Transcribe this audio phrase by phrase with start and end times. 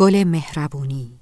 [0.00, 1.20] گل مهربونی.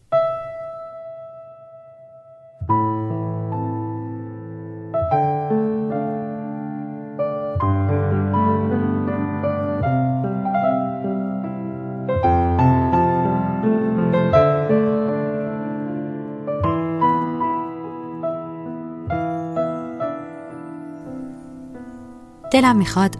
[22.53, 23.17] دلم می‌خواد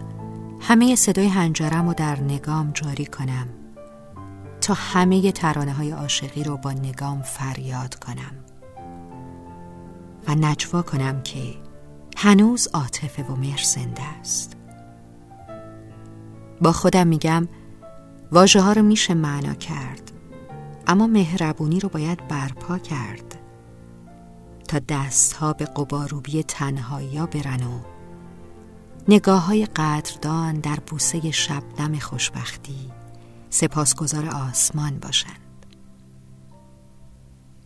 [0.59, 3.47] همه صدای هنجرم رو در نگام جاری کنم.
[4.69, 8.31] تا همه ترانه های عاشقی رو با نگام فریاد کنم.
[10.27, 11.55] و نجوا کنم که
[12.17, 14.57] هنوز عاطفه و مهر زنده است.
[16.61, 17.47] با خودم میگم
[18.31, 20.11] واژه ها رو میشه معنا کرد
[20.87, 23.39] اما مهربونی رو باید برپا کرد
[24.67, 27.79] تا دست ها به قباروبی تنهایی ها برن و
[29.07, 32.98] نگاه های قدردان در بوسه شبنم خوشبختی
[33.49, 35.65] سپاسگزار آسمان باشند.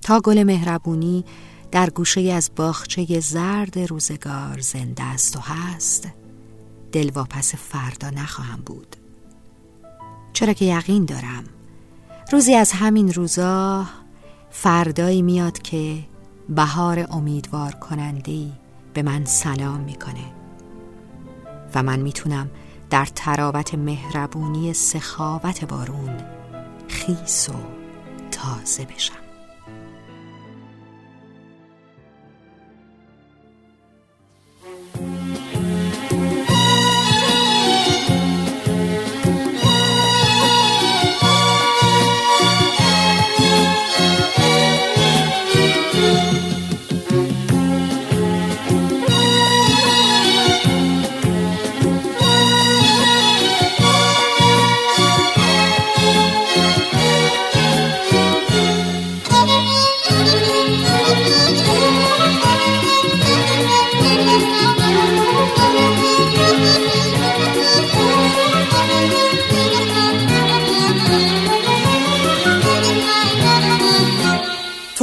[0.01, 1.25] تا گل مهربونی
[1.71, 6.07] در گوشه از باخچه زرد روزگار زنده است و هست
[6.91, 8.95] دل واپس فردا نخواهم بود.
[10.33, 11.43] چرا که یقین دارم
[12.31, 13.85] روزی از همین روزا
[14.51, 15.99] فردایی میاد که
[16.49, 18.51] بهار امیدوار کنندی
[18.93, 20.33] به من سلام می‌کنه.
[21.75, 22.49] و من می‌تونم
[22.93, 26.17] در تراوت مهربونی سخاوت بارون
[26.87, 27.53] خیس و
[28.31, 29.22] تازه بشم.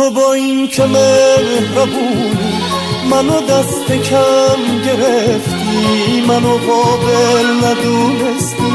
[0.01, 2.39] تو با این که مهربونی
[3.11, 8.73] منو دست کم گرفتی منو قابل ندونستی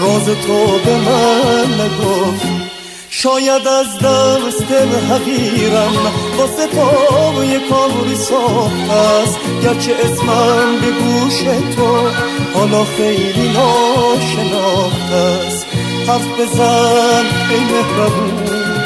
[0.00, 2.62] راز تو به من نگفتی.
[3.10, 4.72] شاید از دست
[5.10, 5.92] حقیرم
[6.38, 11.40] واسه تو یه کاری ساخت است گرچه اسمم به گوش
[11.76, 12.08] تو
[12.54, 15.66] حالا خیلی ناشناخت است.
[16.06, 18.77] حرف بزن ای مهربون.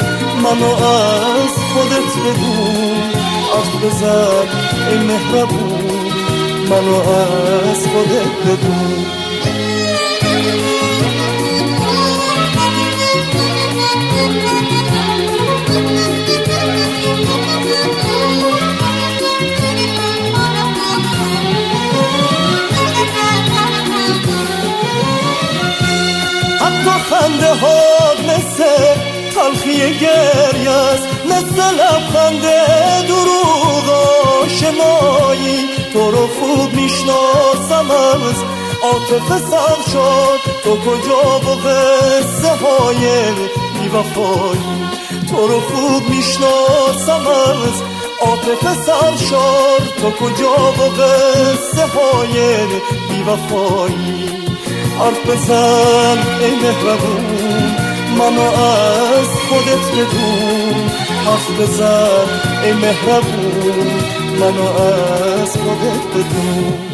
[0.43, 2.53] منو از خودت بگو
[3.59, 4.47] از بزن
[4.89, 6.11] ای مهربون.
[6.69, 9.03] منو از خودت بگو.
[26.59, 28.92] حتی خنده ها مثل
[29.43, 32.41] تلخی گریه است مثل لبخند
[33.07, 33.89] دروغ
[34.43, 35.69] آشنایی.
[35.93, 38.43] تو رو خوب می‌شناسم از
[38.83, 40.39] عاطفه سر شد.
[40.63, 43.23] تو کجا و قصه های
[43.81, 44.87] بیوفایی؟
[45.29, 47.81] تو رو خوب می‌شناسم از
[48.21, 50.01] عاطفه سر شد.
[50.01, 52.57] تو کجا و قصه های
[53.09, 54.29] بیوفایی؟
[54.99, 57.92] حرف بزن ای مهربون.
[58.17, 60.89] منو از خودت بدون
[61.25, 62.27] حرف بزن
[62.63, 63.87] ای مهربون
[64.39, 66.92] منو از خودت بدون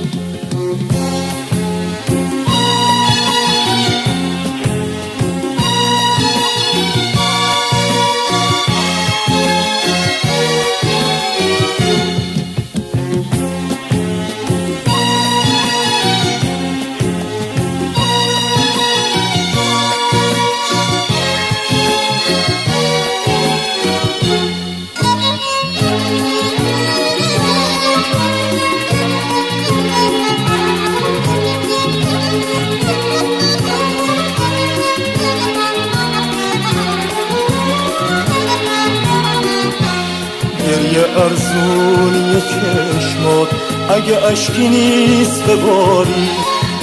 [40.70, 43.50] گریه ارزونی چشمات
[43.90, 46.30] اگه اشکی نیست بباری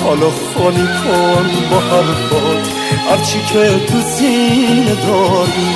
[0.04, 2.68] حالا خالی کن با حرفات.
[3.10, 5.68] هرچی که تو سینه داری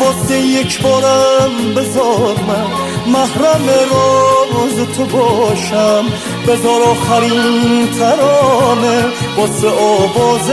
[0.00, 2.66] واسه یک بارم بذار من.
[3.12, 6.04] محرم راز تو باشم
[6.48, 9.04] بذار آخرین ترانه.
[9.36, 10.50] واسه آواز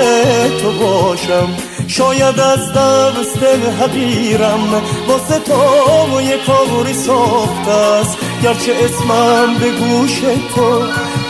[0.61, 1.49] تو باشم.
[1.97, 3.43] شاید از دست
[3.81, 8.17] حقیرم واسه تو یه کاری ساخته است.
[8.43, 10.19] گرچه اسمم به گوش
[10.55, 10.81] تو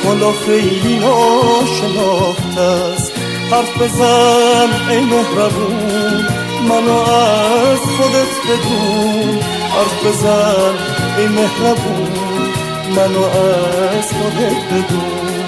[0.06, 3.12] حالا خیلی ناشناخته است.
[3.52, 6.28] حرف بزن ای مهربون
[6.70, 9.40] منو از خودت بدون.
[9.70, 10.76] حرف بزن
[11.18, 12.12] ای مهربون
[12.96, 15.44] منو از خودت بدون.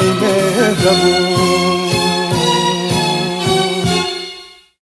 [0.00, 1.77] ای مهربون